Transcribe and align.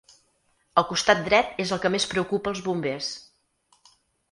El 0.81 0.87
costat 0.91 1.21
dret 1.27 1.61
és 1.65 1.75
el 1.77 1.83
que 1.85 1.93
més 1.97 2.09
preocupa 2.15 2.53
els 2.55 2.65
bombers. 2.71 3.13